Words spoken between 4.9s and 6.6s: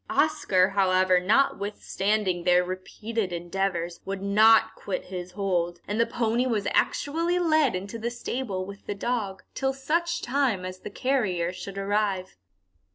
his hold, and the pony